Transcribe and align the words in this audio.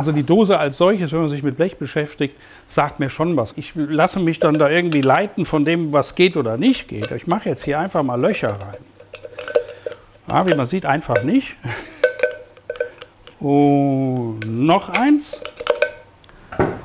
Also 0.00 0.12
die 0.12 0.22
Dose 0.22 0.58
als 0.58 0.78
solches, 0.78 1.12
wenn 1.12 1.20
man 1.20 1.28
sich 1.28 1.42
mit 1.42 1.58
Blech 1.58 1.76
beschäftigt, 1.76 2.34
sagt 2.66 3.00
mir 3.00 3.10
schon 3.10 3.36
was. 3.36 3.52
Ich 3.56 3.72
lasse 3.74 4.18
mich 4.18 4.38
dann 4.38 4.54
da 4.54 4.70
irgendwie 4.70 5.02
leiten 5.02 5.44
von 5.44 5.62
dem, 5.62 5.92
was 5.92 6.14
geht 6.14 6.38
oder 6.38 6.56
nicht 6.56 6.88
geht. 6.88 7.10
Ich 7.10 7.26
mache 7.26 7.50
jetzt 7.50 7.64
hier 7.64 7.78
einfach 7.78 8.02
mal 8.02 8.18
Löcher 8.18 8.48
rein. 8.48 8.78
Ja, 10.30 10.46
wie 10.46 10.54
man 10.54 10.68
sieht, 10.68 10.86
einfach 10.86 11.22
nicht. 11.22 11.54
Und 13.40 14.40
noch 14.46 14.88
eins. 14.88 15.38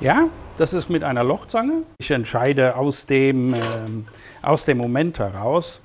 Ja, 0.00 0.28
das 0.56 0.72
ist 0.72 0.88
mit 0.88 1.02
einer 1.02 1.24
Lochzange. 1.24 1.82
Ich 1.98 2.12
entscheide 2.12 2.76
aus 2.76 3.06
dem, 3.06 3.54
ähm, 3.54 4.06
aus 4.40 4.66
dem 4.66 4.78
Moment 4.78 5.18
heraus. 5.18 5.80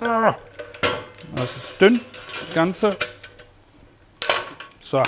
Ah, 0.00 0.34
das 1.34 1.56
ist 1.56 1.80
dünn, 1.80 1.98
das 2.44 2.54
Ganze. 2.54 2.94
So. 4.80 5.02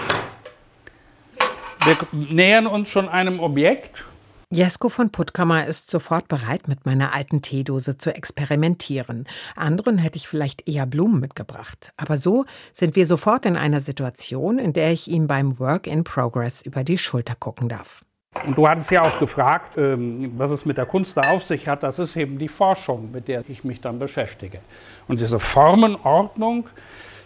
Wir 1.84 1.97
nähern 2.12 2.66
uns 2.66 2.88
schon 2.88 3.11
einem 3.11 3.41
Objekt. 3.41 4.05
Jesko 4.48 4.88
von 4.88 5.11
Puttkammer 5.11 5.66
ist 5.66 5.91
sofort 5.91 6.29
bereit, 6.29 6.66
mit 6.66 6.87
meiner 6.87 7.12
alten 7.12 7.43
Teedose 7.43 7.98
zu 7.98 8.15
experimentieren. 8.15 9.27
Anderen 9.55 9.98
hätte 9.98 10.16
ich 10.16 10.27
vielleicht 10.27 10.66
eher 10.66 10.87
Blumen 10.87 11.20
mitgebracht. 11.20 11.93
Aber 11.98 12.16
so 12.16 12.47
sind 12.73 12.97
wir 12.97 13.07
sofort 13.07 13.45
in 13.45 13.59
einer 13.59 13.83
Situation, 13.83 14.59
in 14.59 14.73
der 14.73 14.93
ich 14.93 15.09
ihm 15.09 15.27
beim 15.27 15.59
Work 15.59 15.87
in 15.87 16.05
Progress 16.05 16.62
über 16.62 16.84
die 16.84 16.97
Schulter 16.97 17.34
gucken 17.34 17.69
darf. 17.69 18.02
Und 18.46 18.57
du 18.57 18.66
hattest 18.66 18.91
ja 18.91 19.02
auch 19.02 19.19
gefragt, 19.19 19.77
ähm, 19.77 20.32
was 20.38 20.51
es 20.52 20.65
mit 20.65 20.79
der 20.79 20.87
Kunst 20.87 21.19
da 21.19 21.29
auf 21.32 21.45
sich 21.45 21.69
hat. 21.69 21.82
Das 21.82 21.98
ist 21.98 22.16
eben 22.16 22.38
die 22.38 22.48
Forschung, 22.48 23.10
mit 23.12 23.29
der 23.29 23.45
ich 23.46 23.62
mich 23.62 23.82
dann 23.82 23.98
beschäftige. 23.98 24.60
Und 25.07 25.21
diese 25.21 25.38
Formenordnung, 25.38 26.66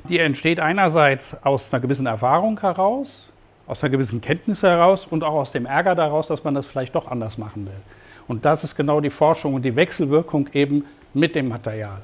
die 0.08 0.18
entsteht 0.18 0.58
einerseits 0.58 1.36
aus 1.44 1.72
einer 1.72 1.80
gewissen 1.80 2.06
Erfahrung 2.06 2.60
heraus, 2.60 3.28
aus 3.68 3.84
einer 3.84 3.90
gewissen 3.90 4.20
Kenntnis 4.20 4.62
heraus 4.62 5.06
und 5.06 5.22
auch 5.22 5.34
aus 5.34 5.52
dem 5.52 5.66
Ärger 5.66 5.94
daraus, 5.94 6.26
dass 6.26 6.42
man 6.42 6.54
das 6.54 6.66
vielleicht 6.66 6.94
doch 6.94 7.06
anders 7.06 7.38
machen 7.38 7.66
will. 7.66 7.80
Und 8.26 8.44
das 8.44 8.64
ist 8.64 8.74
genau 8.74 9.00
die 9.00 9.10
Forschung 9.10 9.54
und 9.54 9.62
die 9.62 9.76
Wechselwirkung 9.76 10.48
eben 10.52 10.84
mit 11.14 11.34
dem 11.34 11.48
Material. 11.48 12.02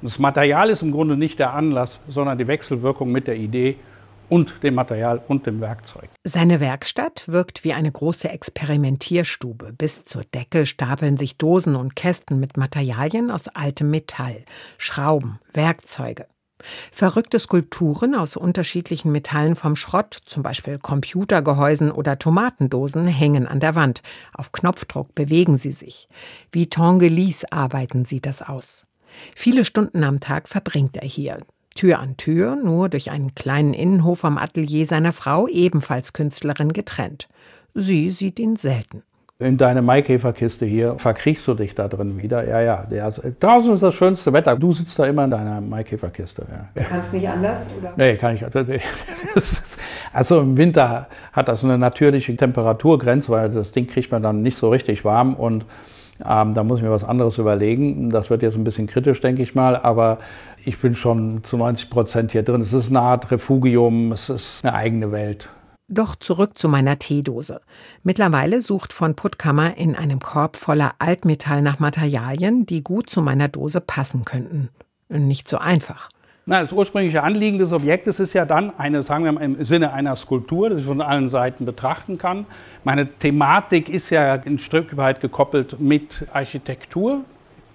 Und 0.00 0.10
das 0.10 0.18
Material 0.18 0.70
ist 0.70 0.82
im 0.82 0.92
Grunde 0.92 1.16
nicht 1.16 1.38
der 1.38 1.52
Anlass, 1.52 1.98
sondern 2.08 2.38
die 2.38 2.46
Wechselwirkung 2.46 3.12
mit 3.12 3.26
der 3.26 3.36
Idee 3.36 3.76
und 4.28 4.62
dem 4.62 4.74
Material 4.74 5.20
und 5.28 5.46
dem 5.46 5.60
Werkzeug. 5.60 6.08
Seine 6.24 6.60
Werkstatt 6.60 7.24
wirkt 7.26 7.64
wie 7.64 7.72
eine 7.72 7.90
große 7.90 8.28
Experimentierstube. 8.28 9.72
Bis 9.76 10.04
zur 10.04 10.22
Decke 10.22 10.64
stapeln 10.64 11.18
sich 11.18 11.36
Dosen 11.36 11.74
und 11.74 11.96
Kästen 11.96 12.38
mit 12.38 12.56
Materialien 12.56 13.30
aus 13.30 13.48
altem 13.48 13.90
Metall, 13.90 14.44
Schrauben, 14.78 15.40
Werkzeuge. 15.52 16.26
Verrückte 16.92 17.38
Skulpturen 17.38 18.14
aus 18.14 18.36
unterschiedlichen 18.36 19.12
Metallen 19.12 19.56
vom 19.56 19.76
Schrott, 19.76 20.18
zum 20.26 20.42
Beispiel 20.42 20.78
Computergehäusen 20.78 21.90
oder 21.90 22.18
Tomatendosen, 22.18 23.06
hängen 23.06 23.46
an 23.46 23.60
der 23.60 23.74
Wand. 23.74 24.02
Auf 24.34 24.52
Knopfdruck 24.52 25.14
bewegen 25.14 25.56
sie 25.56 25.72
sich. 25.72 26.08
Wie 26.52 26.68
Tongelis 26.68 27.44
arbeiten 27.50 28.04
sie 28.04 28.20
das 28.20 28.42
aus. 28.42 28.84
Viele 29.34 29.64
Stunden 29.64 30.04
am 30.04 30.20
Tag 30.20 30.48
verbringt 30.48 30.96
er 30.96 31.08
hier. 31.08 31.38
Tür 31.74 32.00
an 32.00 32.16
Tür, 32.16 32.56
nur 32.56 32.88
durch 32.88 33.10
einen 33.10 33.34
kleinen 33.34 33.74
Innenhof 33.74 34.24
am 34.24 34.38
Atelier 34.38 34.86
seiner 34.86 35.12
Frau, 35.12 35.46
ebenfalls 35.48 36.12
Künstlerin, 36.12 36.72
getrennt. 36.72 37.28
Sie 37.74 38.10
sieht 38.10 38.38
ihn 38.38 38.56
selten 38.56 39.02
in 39.40 39.56
deine 39.56 39.80
Maikäferkiste 39.80 40.66
hier, 40.66 40.96
verkriechst 40.98 41.48
du 41.48 41.54
dich 41.54 41.74
da 41.74 41.88
drin 41.88 42.22
wieder. 42.22 42.46
Ja, 42.46 42.60
ja. 42.60 42.84
ja 42.90 43.10
draußen 43.40 43.72
ist 43.72 43.82
das 43.82 43.94
schönste 43.94 44.32
Wetter. 44.34 44.54
Du 44.54 44.72
sitzt 44.72 44.98
da 44.98 45.06
immer 45.06 45.24
in 45.24 45.30
deiner 45.30 45.62
Maikäferkiste. 45.62 46.44
Ja. 46.50 46.68
Du 46.74 46.88
kannst 46.88 47.12
nicht 47.12 47.26
anders? 47.26 47.66
Oder? 47.78 47.92
Nee, 47.96 48.16
kann 48.16 48.36
ich. 48.36 48.44
Also 50.12 50.40
im 50.40 50.56
Winter 50.56 51.06
hat 51.32 51.46
das 51.46 51.64
eine 51.64 51.78
natürliche 51.78 52.36
Temperaturgrenze, 52.36 53.30
weil 53.30 53.48
das 53.48 53.70
Ding 53.70 53.86
kriegt 53.86 54.10
man 54.10 54.22
dann 54.22 54.42
nicht 54.42 54.56
so 54.56 54.68
richtig 54.68 55.04
warm 55.04 55.34
und 55.34 55.64
ähm, 56.28 56.54
da 56.54 56.64
muss 56.64 56.78
ich 56.78 56.84
mir 56.84 56.90
was 56.90 57.04
anderes 57.04 57.38
überlegen. 57.38 58.10
Das 58.10 58.28
wird 58.28 58.42
jetzt 58.42 58.56
ein 58.56 58.64
bisschen 58.64 58.88
kritisch, 58.88 59.20
denke 59.20 59.42
ich 59.42 59.54
mal, 59.54 59.76
aber 59.76 60.18
ich 60.64 60.78
bin 60.80 60.94
schon 60.94 61.44
zu 61.44 61.56
90 61.56 61.90
Prozent 61.90 62.32
hier 62.32 62.42
drin. 62.42 62.60
Es 62.60 62.72
ist 62.72 62.90
eine 62.90 63.00
Art 63.00 63.30
Refugium, 63.30 64.12
es 64.12 64.28
ist 64.28 64.64
eine 64.64 64.74
eigene 64.74 65.12
Welt. 65.12 65.48
Doch 65.92 66.14
zurück 66.14 66.56
zu 66.56 66.68
meiner 66.68 67.00
Teedose. 67.00 67.62
Mittlerweile 68.04 68.62
sucht 68.62 68.92
von 68.92 69.16
Puttkammer 69.16 69.76
in 69.76 69.96
einem 69.96 70.20
Korb 70.20 70.56
voller 70.56 70.94
Altmetall 71.00 71.62
nach 71.62 71.80
Materialien, 71.80 72.64
die 72.64 72.84
gut 72.84 73.10
zu 73.10 73.20
meiner 73.20 73.48
Dose 73.48 73.80
passen 73.80 74.24
könnten. 74.24 74.68
Nicht 75.08 75.48
so 75.48 75.58
einfach. 75.58 76.08
Na, 76.46 76.62
das 76.62 76.70
ursprüngliche 76.70 77.24
Anliegen 77.24 77.58
des 77.58 77.72
Objektes 77.72 78.20
ist 78.20 78.34
ja 78.34 78.44
dann 78.44 78.72
eine, 78.78 79.02
sagen 79.02 79.24
wir 79.24 79.32
mal 79.32 79.42
im 79.42 79.64
Sinne 79.64 79.92
einer 79.92 80.14
Skulptur, 80.14 80.70
die 80.70 80.76
ich 80.76 80.86
von 80.86 81.00
allen 81.00 81.28
Seiten 81.28 81.64
betrachten 81.64 82.18
kann. 82.18 82.46
Meine 82.84 83.12
Thematik 83.18 83.88
ist 83.88 84.10
ja 84.10 84.34
ein 84.34 84.60
Stück 84.60 84.96
weit 84.96 85.20
gekoppelt 85.20 85.80
mit 85.80 86.24
Architektur 86.32 87.24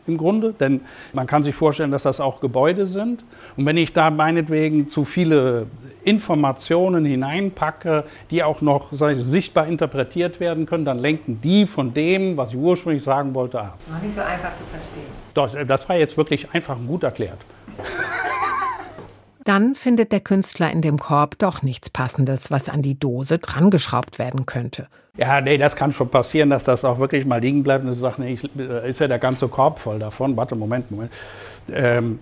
im 0.08 0.18
Grunde, 0.18 0.54
denn 0.54 0.82
man 1.14 1.28
kann 1.28 1.44
sich 1.44 1.56
vorstellen, 1.56 1.92
dass 1.92 2.04
das 2.04 2.20
auch 2.20 2.40
Gebäude 2.40 2.88
sind. 2.88 3.24
Und 3.58 3.66
wenn 3.66 3.78
ich 3.78 3.94
da 3.94 4.10
meinetwegen 4.10 4.88
zu 4.88 5.06
viele 5.06 5.68
Informationen 6.04 7.06
hineinpacke, 7.06 8.04
die 8.32 8.44
auch 8.44 8.62
noch 8.62 8.94
ich, 8.94 9.26
sichtbar 9.26 9.68
interpretiert 9.68 10.40
werden 10.40 10.66
können, 10.66 10.86
dann 10.86 11.00
lenken 11.00 11.40
die 11.42 11.66
von 11.66 11.94
dem, 11.94 12.38
was 12.38 12.50
ich 12.50 12.58
ursprünglich 12.58 13.04
sagen 13.04 13.34
wollte, 13.34 13.60
ab. 13.60 13.80
Noch 13.92 14.02
nicht 14.02 14.16
so 14.16 14.22
einfach 14.22 14.56
zu 14.58 14.64
verstehen. 14.66 15.26
Doch, 15.34 15.50
das 15.68 15.90
war 15.90 15.98
jetzt 15.98 16.18
wirklich 16.18 16.48
einfach 16.54 16.78
gut 16.88 17.04
erklärt. 17.04 17.40
Dann 19.46 19.76
findet 19.76 20.12
der 20.12 20.22
Künstler 20.22 20.72
in 20.72 20.82
dem 20.82 20.98
Korb 20.98 21.38
doch 21.38 21.62
nichts 21.62 21.92
Passendes, 21.92 22.50
was 22.50 22.68
an 22.68 22.82
die 22.82 23.00
Dose 23.00 23.38
drangeschraubt 23.38 24.18
werden 24.18 24.48
könnte. 24.48 24.88
Ja, 25.18 25.40
nee, 25.40 25.60
das 25.60 25.76
kann 25.76 25.94
schon 25.94 26.10
passieren, 26.10 26.50
dass 26.50 26.64
das 26.64 26.84
auch 26.84 26.98
wirklich 26.98 27.28
mal 27.28 27.40
liegen 27.40 27.62
bleibt 27.62 27.86
und 27.86 27.92
du 27.92 27.96
sagst, 27.96 28.18
nee, 28.18 28.34
ich, 28.34 28.44
ist 28.44 29.00
ja 29.00 29.08
der 29.08 29.20
ganze 29.20 29.48
Korb 29.48 29.78
voll 29.78 30.00
davon. 30.00 30.36
Warte, 30.36 30.56
Moment, 30.56 30.90
Moment. 30.90 31.14
Ähm, 31.72 32.20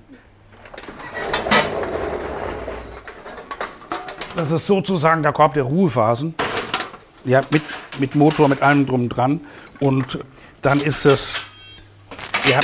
das 4.35 4.51
ist 4.51 4.67
sozusagen 4.67 5.23
der 5.23 5.31
Korb 5.31 5.53
der 5.53 5.63
Ruhephasen. 5.63 6.35
Ja, 7.23 7.41
mit, 7.51 7.63
mit 7.99 8.15
Motor, 8.15 8.49
mit 8.49 8.61
allem 8.61 8.85
drum 8.85 9.07
dran. 9.07 9.39
Und 9.79 10.19
dann 10.61 10.81
ist 10.81 11.05
es, 11.05 11.41
ja, 12.51 12.59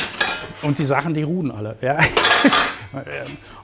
und 0.63 0.77
die 0.79 0.85
Sachen, 0.85 1.13
die 1.13 1.23
ruhen 1.23 1.49
alle. 1.49 1.77
Ja. 1.81 1.97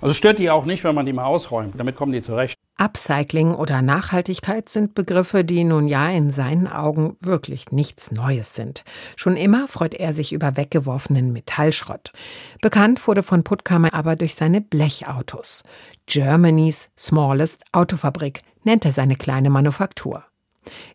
Also 0.01 0.13
stört 0.13 0.39
die 0.39 0.49
auch 0.49 0.65
nicht, 0.65 0.83
wenn 0.83 0.95
man 0.95 1.05
die 1.05 1.13
mal 1.13 1.25
ausräumt. 1.25 1.73
Damit 1.77 1.95
kommen 1.95 2.11
die 2.11 2.21
zurecht. 2.21 2.55
Upcycling 2.77 3.55
oder 3.55 3.81
Nachhaltigkeit 3.81 4.67
sind 4.67 4.95
Begriffe, 4.95 5.45
die 5.45 5.63
nun 5.63 5.87
ja 5.87 6.09
in 6.09 6.31
seinen 6.31 6.67
Augen 6.67 7.15
wirklich 7.21 7.71
nichts 7.71 8.11
Neues 8.11 8.53
sind. 8.53 8.83
Schon 9.15 9.37
immer 9.37 9.67
freut 9.69 9.93
er 9.93 10.11
sich 10.11 10.33
über 10.33 10.57
weggeworfenen 10.57 11.31
Metallschrott. 11.31 12.11
Bekannt 12.61 13.07
wurde 13.07 13.23
von 13.23 13.43
Puttkammer 13.43 13.93
aber 13.93 14.17
durch 14.17 14.35
seine 14.35 14.59
Blechautos. 14.59 15.63
Germany's 16.05 16.89
smallest 16.97 17.63
Autofabrik 17.71 18.41
nennt 18.63 18.83
er 18.83 18.91
seine 18.91 19.15
kleine 19.15 19.49
Manufaktur. 19.49 20.25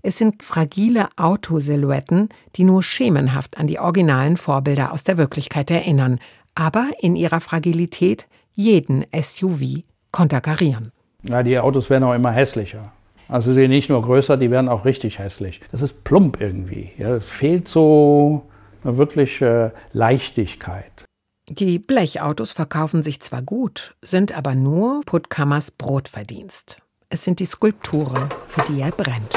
Es 0.03 0.19
sind 0.19 0.43
fragile 0.43 1.09
Autosilhouetten, 1.17 2.29
die 2.57 2.65
nur 2.65 2.83
schemenhaft 2.83 3.57
an 3.57 3.69
die 3.69 3.79
originalen 3.79 4.37
Vorbilder 4.37 4.93
aus 4.93 5.05
der 5.05 5.17
Wirklichkeit 5.17 5.71
erinnern, 5.71 6.19
aber 6.61 6.91
in 7.01 7.17
ihrer 7.17 7.41
Fragilität 7.41 8.27
jeden 8.53 9.07
SUV 9.19 9.83
konterkarieren. 10.13 10.93
Ja, 11.23 11.43
die 11.43 11.59
Autos 11.59 11.89
werden 11.89 12.05
auch 12.05 12.15
immer 12.15 12.33
hässlicher. 12.33 12.93
Also 13.29 13.53
sie 13.53 13.63
sind 13.63 13.71
nicht 13.71 13.89
nur 13.89 14.03
größer, 14.03 14.37
die 14.37 14.51
werden 14.51 14.69
auch 14.69 14.85
richtig 14.85 15.19
hässlich. 15.19 15.61
Das 15.73 15.81
ist 15.81 16.05
plump 16.05 16.39
irgendwie. 16.41 16.91
Ja, 16.99 17.15
es 17.15 17.31
fehlt 17.31 17.67
so 17.67 18.43
eine 18.85 18.99
wirkliche 18.99 19.73
Leichtigkeit. 19.93 21.05
Die 21.49 21.79
Blechautos 21.79 22.53
verkaufen 22.53 23.03
sich 23.03 23.21
zwar 23.21 23.43
gut, 23.43 23.97
sind 24.03 24.37
aber 24.37 24.55
nur 24.55 25.01
Puttkammers 25.07 25.71
Brotverdienst. 25.71 26.79
Es 27.09 27.25
sind 27.25 27.41
die 27.41 27.47
Skulpturen, 27.47 28.29
für 28.47 28.61
die 28.71 28.81
er 28.81 28.91
brennt. 28.91 29.33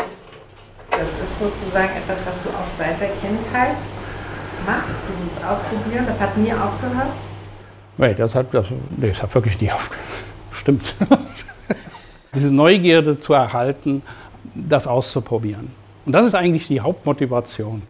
Das 0.92 1.10
ist 1.24 1.40
sozusagen 1.40 1.96
etwas, 1.96 2.20
was 2.26 2.44
du 2.44 2.50
auch 2.50 2.68
seit 2.78 3.00
der 3.00 3.10
Kindheit 3.16 3.88
machst, 4.66 4.96
dieses 5.24 5.44
Ausprobieren. 5.44 6.06
Das 6.06 6.20
hat 6.20 6.38
nie 6.38 6.54
aufgehört? 6.54 7.14
Nee, 7.98 8.14
das 8.14 8.34
das, 8.52 8.66
nee, 8.98 9.10
das 9.10 9.24
hat 9.24 9.34
wirklich 9.34 9.60
nie 9.60 9.72
aufgehört. 9.72 10.06
Stimmt. 10.52 10.96
Diese 12.36 12.52
Neugierde 12.52 13.18
zu 13.18 13.34
erhalten, 13.34 14.02
das 14.56 14.88
auszuprobieren. 14.88 15.72
Und 16.06 16.12
das 16.12 16.26
ist 16.26 16.36
eigentlich 16.36 16.68
die 16.68 16.82
Hauptmotivation. 16.82 17.82